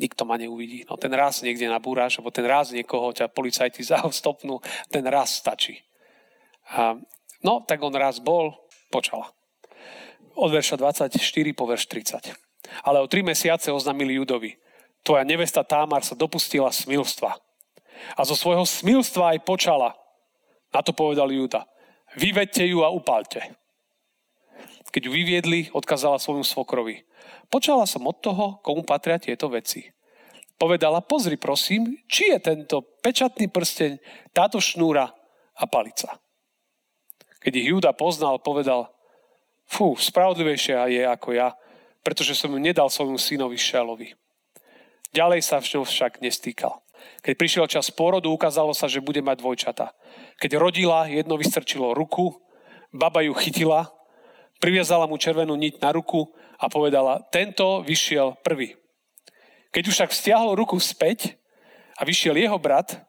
[0.00, 0.88] nikto ma neuvidí.
[0.88, 3.84] No ten raz niekde nabúraš, alebo ten raz niekoho ťa policajti
[4.22, 5.84] stopnú, ten raz stačí.
[6.72, 6.96] A,
[7.44, 8.56] no, tak on raz bol,
[8.88, 9.28] počala.
[10.38, 11.12] Od verša 24
[11.52, 12.32] po verš 30.
[12.86, 14.56] Ale o tri mesiace oznámili Judovi.
[15.04, 17.47] Tvoja nevesta Támar sa dopustila smilstva
[18.16, 19.94] a zo svojho smilstva aj počala.
[20.74, 21.64] Na to povedal Júda.
[22.16, 23.40] Vyvedte ju a upalte.
[24.88, 27.04] Keď ju vyviedli, odkazala svojmu svokrovi.
[27.52, 29.84] Počala som od toho, komu patria tieto veci.
[30.58, 34.00] Povedala, pozri prosím, či je tento pečatný prsteň,
[34.34, 35.06] táto šnúra
[35.54, 36.18] a palica.
[37.38, 38.90] Keď ich Júda poznal, povedal,
[39.68, 41.54] fú, spravodlivejšia je ako ja,
[42.02, 44.16] pretože som ju nedal svojmu synovi Šelovi.
[45.14, 46.80] Ďalej sa však nestýkal.
[47.22, 49.86] Keď prišiel čas porodu, ukázalo sa, že bude mať dvojčata.
[50.38, 52.36] Keď rodila, jedno vystrčilo ruku,
[52.94, 53.90] baba ju chytila,
[54.62, 58.74] priviazala mu červenú niť na ruku a povedala, tento vyšiel prvý.
[59.70, 61.36] Keď už však stiahol ruku späť
[61.98, 63.04] a vyšiel jeho brat,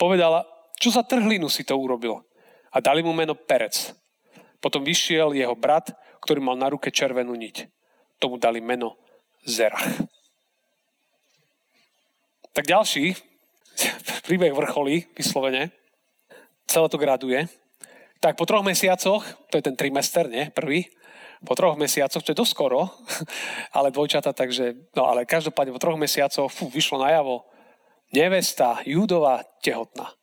[0.00, 0.46] povedala,
[0.80, 2.24] čo za trhlinu si to urobil?
[2.72, 3.96] A dali mu meno Perec.
[4.60, 5.92] Potom vyšiel jeho brat,
[6.24, 7.68] ktorý mal na ruke červenú niť.
[8.16, 8.96] Tomu dali meno
[9.44, 9.84] Zerach.
[12.56, 13.12] Tak ďalší
[14.26, 15.76] príbeh vrcholí, vyslovene.
[16.64, 17.44] Celé to graduje.
[18.16, 19.20] Tak po troch mesiacoch,
[19.52, 20.48] to je ten trimester, nie?
[20.48, 20.88] Prvý.
[21.44, 22.88] Po troch mesiacoch, čo je dosť skoro,
[23.76, 27.44] ale dvojčata, takže, no ale každopádne po troch mesiacoch, fú, vyšlo najavo,
[28.16, 30.16] nevesta, Júdova, tehotná.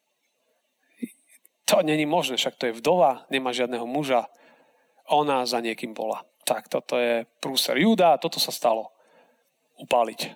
[1.69, 4.26] To není možné, však to je vdova, nemá žiadneho muža,
[5.06, 6.26] ona za niekým bola.
[6.50, 8.89] Tak toto je prúser Júda, toto sa stalo.
[9.78, 10.34] Upáliť.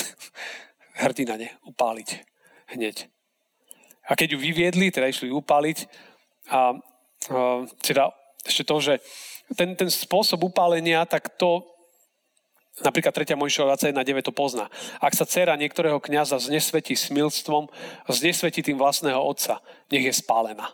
[1.00, 1.48] Hrdina, ne?
[1.64, 2.20] Upáliť.
[2.76, 3.08] Hneď.
[4.04, 5.88] A keď ju vyviedli, teda išli upáliť,
[6.50, 6.76] a,
[7.32, 7.40] a
[7.80, 8.12] teda
[8.44, 8.94] ešte to, že
[9.56, 11.64] ten, ten spôsob upálenia, tak to
[12.84, 13.36] napríklad 3.
[13.36, 14.66] Mojžišova 21.9 to pozná.
[15.02, 17.68] Ak sa dcera niektorého kniaza znesvetí smilstvom,
[18.08, 19.60] znesvetí tým vlastného otca,
[19.92, 20.72] nech je spálená.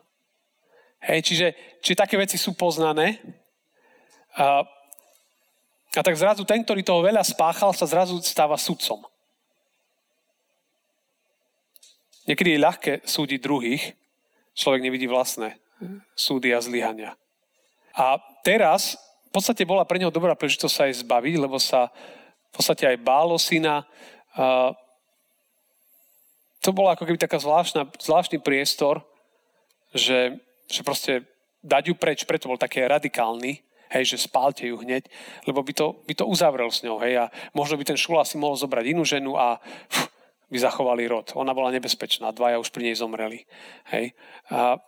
[1.03, 1.49] Hej, čiže,
[1.83, 3.19] čiže také veci sú poznané.
[4.37, 4.67] A,
[5.97, 9.07] a tak zrazu ten, ktorý toho veľa spáchal, sa zrazu stáva sudcom.
[12.27, 13.95] Niekedy je ľahké súdiť druhých,
[14.55, 15.59] človek nevidí vlastné
[16.17, 17.15] súdy a zlyhania.
[17.97, 21.93] A teraz v podstate bola pre neho dobrá príležitosť sa aj zbaviť, lebo sa
[22.49, 23.85] v podstate aj bálo syna.
[26.65, 29.05] To bolo ako keby taká zvláštna, zvláštny priestor,
[29.93, 31.29] že, že proste
[31.61, 33.61] dať ju preč, preto bol také radikálny,
[33.93, 35.07] hej, že spálte ju hneď,
[35.47, 38.35] lebo by to, by to uzavrel s ňou, hej, a možno by ten šula si
[38.35, 40.16] mohol zobrať inú ženu a pff,
[40.47, 41.35] by zachovali rod.
[41.35, 43.47] Ona bola nebezpečná, dvaja už pri nej zomreli,
[43.91, 44.15] hej.
[44.51, 44.79] A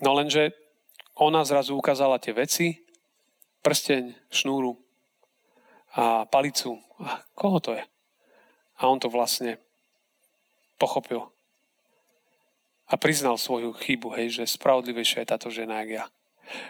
[0.00, 0.52] No lenže
[1.16, 2.84] ona zrazu ukázala tie veci,
[3.64, 4.76] prsteň, šnúru
[5.96, 6.76] a palicu.
[7.00, 7.84] A koho to je?
[8.76, 9.56] A on to vlastne
[10.76, 11.32] pochopil.
[12.86, 16.04] A priznal svoju chybu, hej, že spravodlivejšia je táto žena, jak ja.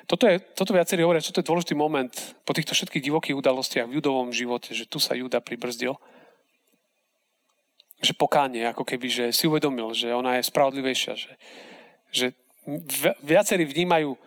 [0.09, 2.15] Toto, je, toto viacerí hovoria, že toto je dôležitý moment
[2.49, 5.99] po týchto všetkých divokých udalostiach v judovom živote, že tu sa Juda pribrzdil.
[8.01, 11.33] Že pokánie, ako keby, že si uvedomil, že ona je spravodlivejšia, že,
[12.13, 12.27] že
[13.25, 14.19] viacerí vnímajú,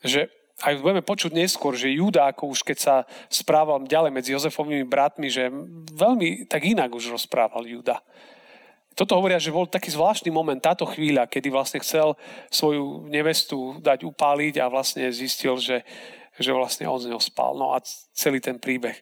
[0.00, 2.94] že aj budeme počuť neskôr, že Júda, ako už keď sa
[3.30, 5.46] správal ďalej medzi Jozefovými bratmi, že
[5.94, 8.02] veľmi tak inak už rozprával Júda.
[8.98, 12.18] Toto hovoria, že bol taký zvláštny moment, táto chvíľa, kedy vlastne chcel
[12.50, 15.86] svoju nevestu dať upáliť a vlastne zistil, že,
[16.34, 17.54] že vlastne on z neho spal.
[17.54, 17.78] No a
[18.10, 18.98] celý ten príbeh.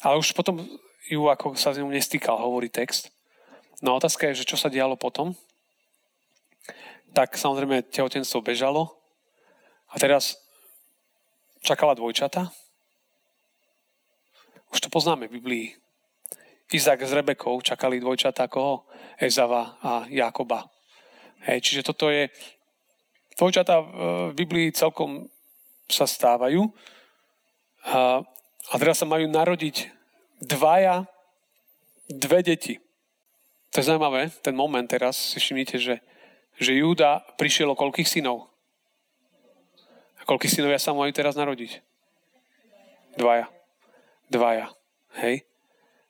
[0.00, 0.64] Ale už potom
[1.04, 3.12] ju ako sa z ňou nestýkal, hovorí text.
[3.82, 5.38] No a otázka je, že čo sa dialo potom?
[7.12, 8.94] tak samozrejme tehotenstvo bežalo
[9.90, 10.38] a teraz
[11.64, 12.46] čakala dvojčata.
[14.68, 15.66] Už to poznáme v Biblii.
[16.68, 18.84] Izak s Rebekou čakali dvojčata koho?
[19.16, 20.68] Ezava a Jakoba.
[21.48, 22.28] Hej, čiže toto je...
[23.34, 25.26] Dvojčata v Biblii celkom
[25.88, 26.68] sa stávajú.
[27.88, 28.20] A,
[28.70, 29.88] a teraz sa majú narodiť
[30.44, 31.02] dvaja,
[32.06, 32.78] dve deti.
[33.72, 35.94] To je zaujímavé, ten moment teraz, si všimnite, že
[36.58, 38.50] že Júda prišiel o koľkých synov?
[40.18, 41.78] A koľkých synovia sa majú teraz narodiť?
[43.14, 43.46] Dvaja.
[44.26, 44.74] Dvaja.
[45.22, 45.46] Hej?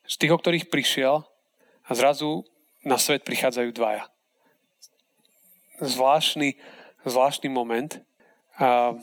[0.09, 1.21] Z tých, o ktorých prišiel
[1.85, 2.49] a zrazu
[2.81, 4.09] na svet prichádzajú dvaja.
[5.85, 6.57] Zvláštny,
[7.05, 8.01] zvláštny moment.
[8.57, 8.97] A,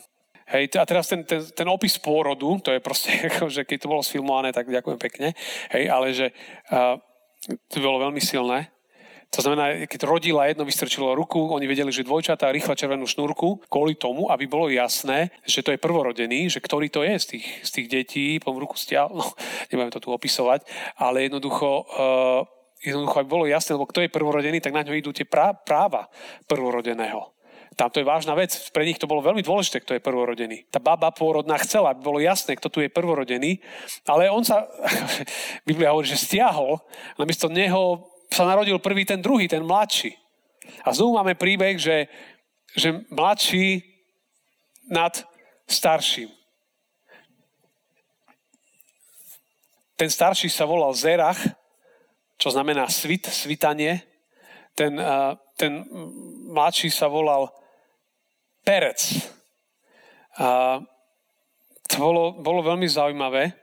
[0.49, 3.13] hej, a teraz ten, ten, ten opis pôrodu, to je proste,
[3.55, 5.37] že keď to bolo sfilmované, tak ďakujem pekne.
[5.69, 6.33] Hej, ale že
[6.73, 6.97] a,
[7.45, 8.75] to bolo veľmi silné.
[9.35, 13.99] To znamená, keď rodila jedno, vystrčilo ruku, oni vedeli, že dvojčatá rýchla červenú šnúrku, kvôli
[13.99, 17.69] tomu, aby bolo jasné, že to je prvorodený, že ktorý to je z tých, z
[17.75, 19.25] tých detí, po ruku stiaľ, no,
[19.69, 20.63] nebudem to tu opisovať,
[20.95, 22.41] ale jednoducho, uh,
[22.79, 26.07] jednoducho, aby bolo jasné, lebo kto je prvorodený, tak na ňo idú tie práva
[26.47, 27.34] prvorodeného.
[27.75, 28.55] Tam to je vážna vec.
[28.71, 30.71] Pre nich to bolo veľmi dôležité, kto je prvorodený.
[30.71, 33.59] Tá baba pôrodná chcela, aby bolo jasné, kto tu je prvorodený,
[34.07, 34.63] ale on sa,
[35.67, 36.79] Biblia hovorí, že stiahol,
[37.19, 40.15] namiesto neho sa narodil prvý ten druhý, ten mladší.
[40.87, 42.07] A znovu máme príbeh, že,
[42.73, 43.83] že mladší
[44.89, 45.13] nad
[45.67, 46.31] starším.
[49.95, 51.39] Ten starší sa volal Zerach,
[52.35, 54.03] čo znamená svit, svitanie.
[54.75, 54.99] Ten,
[55.55, 55.87] ten
[56.51, 57.47] mladší sa volal
[58.65, 59.29] Perec.
[60.41, 60.81] A
[61.85, 63.53] to bolo, bolo veľmi zaujímavé.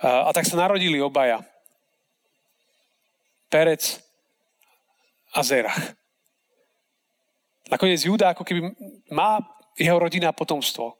[0.00, 1.44] A, a tak sa narodili obaja.
[3.52, 4.00] Perec
[5.36, 5.92] a Zerach.
[7.68, 8.72] Nakoniec Júda ako keby
[9.12, 9.44] má
[9.76, 10.96] jeho rodina potomstvo.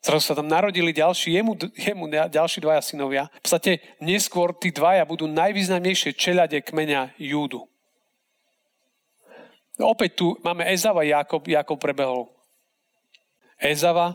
[0.00, 3.28] Zrazu sa tam narodili ďalší, jemu, jemu ďalší dvaja synovia.
[3.40, 7.68] V podstate neskôr tí dvaja budú najvýznamnejšie čeľade kmeňa Júdu.
[9.80, 12.28] No opäť tu máme Ezava, Jakob, Jakob prebehol.
[13.56, 14.12] Ezava,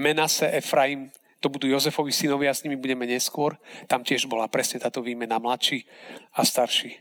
[0.00, 1.12] Menase, Efraim,
[1.44, 3.60] to budú Jozefovi synovia, s nimi budeme neskôr.
[3.84, 5.84] Tam tiež bola presne táto výmena mladší
[6.32, 6.96] a starší.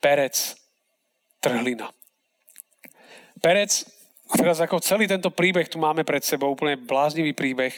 [0.00, 0.56] Perec,
[1.44, 1.92] trhlina.
[3.36, 3.84] Perec
[4.40, 7.76] teraz ako celý tento príbeh tu máme pred sebou, úplne bláznivý príbeh.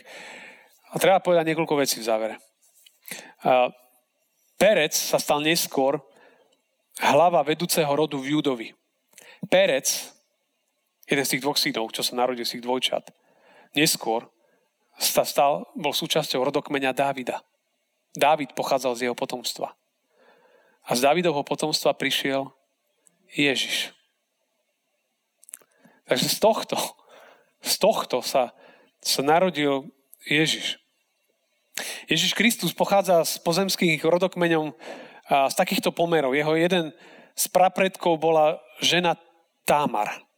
[0.94, 2.34] A treba povedať niekoľko vecí v závere.
[4.54, 5.98] Perec sa stal neskôr
[6.98, 8.68] hlava vedúceho rodu v Judovi.
[9.46, 9.86] Perec,
[11.06, 13.04] jeden z tých dvoch synov, čo sa narodil z tých dvojčat,
[13.78, 14.26] neskôr
[14.98, 17.46] sa stal, bol súčasťou rodokmeňa Dávida.
[18.18, 19.78] Dávid pochádzal z jeho potomstva.
[20.88, 22.50] A z Dávidovho potomstva prišiel
[23.30, 23.94] Ježiš.
[26.08, 26.76] Takže z tohto,
[27.60, 28.56] z tohto sa,
[28.98, 29.86] sa narodil
[30.26, 30.80] Ježiš.
[32.10, 34.74] Ježiš Kristus pochádza z pozemských rodokmeňov
[35.28, 36.32] z takýchto pomerov.
[36.32, 36.90] Jeho jeden
[37.36, 39.14] z prapredkov bola žena
[39.68, 40.28] Támar.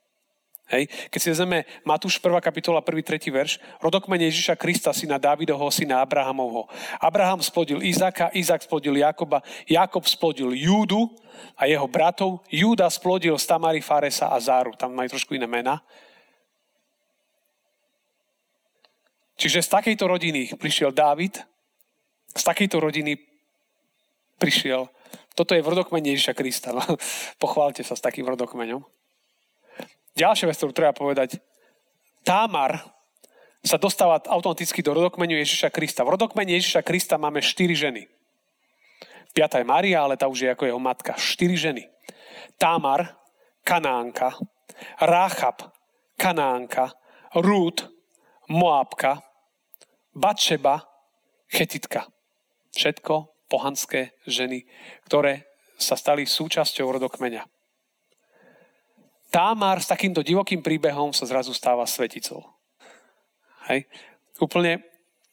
[0.71, 0.87] Hej.
[1.11, 2.31] Keď si vezmeme Matúš 1.
[2.39, 3.03] kapitola 1.
[3.03, 3.27] 3.
[3.27, 6.71] verš, rodokmene Ježiša Krista, syna Dávidovho, syna Abrahamovho.
[7.03, 11.11] Abraham splodil Izaka, Izak splodil Jakoba, Jakob splodil Júdu
[11.59, 12.47] a jeho bratov.
[12.47, 14.79] Júda splodil Stamary, Faresa a Záru.
[14.79, 15.83] Tam majú trošku iné mena.
[19.35, 21.35] Čiže z takejto rodiny prišiel Dávid,
[22.31, 23.30] z takejto rodiny
[24.41, 24.89] prišiel,
[25.37, 26.73] toto je v rodokmene Ježiša Krista.
[27.43, 28.83] Pochválte sa s takým rodokmeňom.
[30.17, 31.39] Ďalšia vec, ktorú treba povedať.
[32.27, 32.83] Támar
[33.61, 36.05] sa dostáva automaticky do rodokmenu Ježiša Krista.
[36.05, 38.09] V rodokmene Ježiša Krista máme štyri ženy.
[39.31, 41.15] Piatá je Maria, ale tá už je ako jeho matka.
[41.15, 41.87] Štyri ženy.
[42.59, 43.15] Támar,
[43.63, 44.35] Kanánka,
[44.99, 45.71] Ráchab,
[46.19, 46.91] Kanánka,
[47.39, 47.87] Rúd,
[48.51, 49.23] Moabka,
[50.13, 50.83] Batšeba,
[51.47, 52.11] Chetitka.
[52.75, 54.63] Všetko pohanské ženy,
[55.11, 57.43] ktoré sa stali súčasťou rodokmeňa.
[59.35, 62.47] Támar s takýmto divokým príbehom sa zrazu stáva sveticou.
[63.71, 63.87] Hej.
[64.39, 64.83] Úplne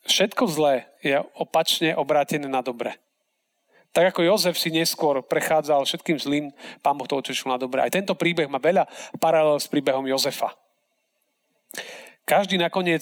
[0.05, 2.97] všetko zlé je opačne obrátené na dobre.
[3.97, 6.45] Tak ako Jozef si neskôr prechádzal všetkým zlým,
[6.85, 7.81] pán Boh to otočil na dobre.
[7.81, 8.85] Aj tento príbeh má veľa
[9.17, 10.53] paralel s príbehom Jozefa.
[12.27, 13.01] Každý nakoniec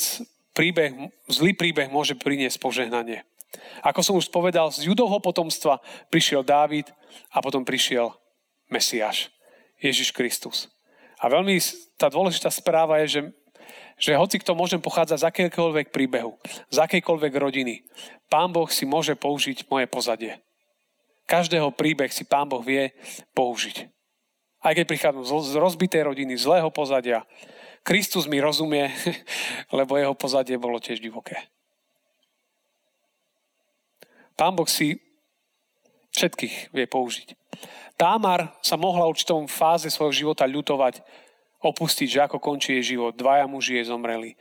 [0.55, 3.27] príbeh, zlý príbeh môže priniesť požehnanie.
[3.81, 6.89] Ako som už povedal, z judovho potomstva prišiel Dávid
[7.33, 8.13] a potom prišiel
[8.69, 9.29] Mesiáš,
[9.79, 10.71] Ježiš Kristus.
[11.19, 11.57] A veľmi
[11.95, 13.21] tá dôležitá správa je, že,
[13.97, 16.35] že hoci kto môžem pochádzať z akéhokoľvek príbehu,
[16.69, 17.87] z akejkoľvek rodiny,
[18.27, 20.41] Pán Boh si môže použiť moje pozadie.
[21.25, 22.93] Každého príbeh si Pán Boh vie
[23.33, 23.89] použiť.
[24.65, 27.21] Aj keď prichádzam z rozbitej rodiny, zlého pozadia,
[27.85, 28.89] Kristus mi rozumie,
[29.77, 31.37] lebo jeho pozadie bolo tiež divoké.
[34.35, 34.99] Pán Boh si
[36.11, 37.35] všetkých vie použiť.
[37.95, 40.99] Támar sa mohla určitom fáze svojho života ľutovať,
[41.63, 43.15] opustiť, že ako končí jej život.
[43.15, 44.35] Dvaja muži jej zomreli.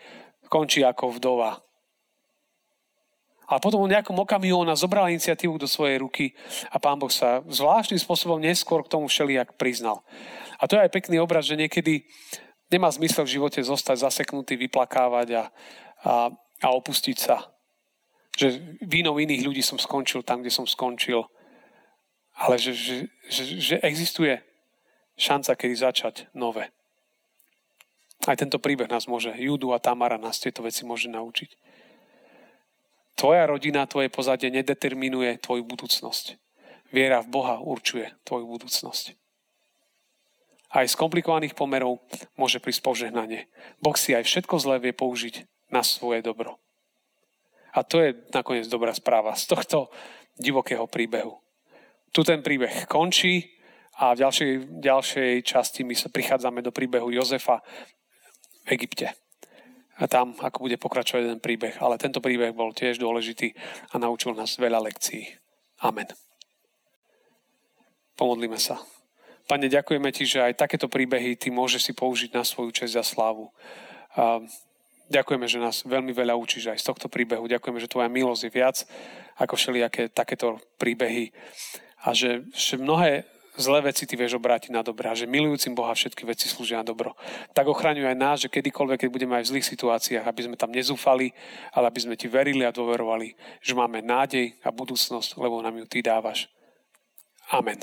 [0.51, 1.63] Končí ako vdova.
[3.45, 6.33] A potom v nejakom okamihu ona zobrala iniciatívu do svojej ruky
[6.73, 10.01] a pán Boh sa zvláštnym spôsobom neskôr k tomu všelijak priznal.
[10.57, 12.09] A to je aj pekný obraz, že niekedy
[12.73, 15.45] nemá zmysel v živote zostať zaseknutý, vyplakávať a, a,
[16.65, 17.54] a opustiť sa.
[18.35, 21.27] Že vínou iných ľudí som skončil tam, kde som skončil
[22.35, 22.97] ale že, že,
[23.31, 24.43] že, že existuje
[25.15, 26.75] šanca, kedy začať nové.
[28.27, 31.51] Aj tento príbeh nás môže, Judu a Tamara nás tieto veci môže naučiť.
[33.15, 36.35] Tvoja rodina, tvoje pozadie nedeterminuje tvoju budúcnosť.
[36.91, 39.15] Viera v Boha určuje tvoju budúcnosť.
[40.75, 42.03] Aj z komplikovaných pomerov
[42.35, 43.47] môže prísť požehnanie.
[43.79, 46.59] Boh si aj všetko zlé vie použiť na svoje dobro.
[47.75, 49.91] A to je nakoniec dobrá správa z tohto
[50.39, 51.45] divokého príbehu
[52.15, 53.59] tu ten príbeh končí
[53.99, 57.59] a v ďalšej, ďalšej časti my sa prichádzame do príbehu Jozefa
[58.63, 59.11] v Egypte.
[59.99, 61.75] A tam, ako bude pokračovať jeden príbeh.
[61.83, 63.55] Ale tento príbeh bol tiež dôležitý
[63.95, 65.27] a naučil nás veľa lekcií.
[65.83, 66.07] Amen.
[68.15, 68.79] Pomodlíme sa.
[69.47, 73.07] Pane, ďakujeme Ti, že aj takéto príbehy Ty môžeš si použiť na svoju čest a
[73.07, 73.51] slávu.
[75.13, 77.45] Ďakujeme, že nás veľmi veľa učíš aj z tohto príbehu.
[77.45, 78.77] Ďakujeme, že Tvoja milosť je viac
[79.37, 81.35] ako všelijaké takéto príbehy
[82.05, 85.95] a že, že mnohé zlé veci ty vieš obrátiť na dobré a že milujúcim Boha
[85.95, 87.15] všetky veci slúžia na dobro.
[87.55, 90.75] Tak ochraňuj aj nás, že kedykoľvek, keď budeme aj v zlých situáciách, aby sme tam
[90.75, 91.31] nezúfali,
[91.71, 95.87] ale aby sme ti verili a dôverovali, že máme nádej a budúcnosť, lebo nám ju
[95.87, 96.51] ty dávaš.
[97.53, 97.79] Amen.